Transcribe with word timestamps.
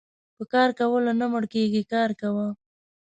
په 0.37 0.43
کار 0.53 0.69
کولو 0.79 1.11
نه 1.19 1.25
مړکيږي 1.33 1.83
کار 1.93 2.09
کوه. 2.21 2.47